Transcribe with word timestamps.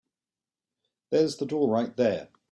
There's 1.11 1.37
the 1.37 1.45
door 1.45 1.69
right 1.69 1.95
there. 1.95 2.29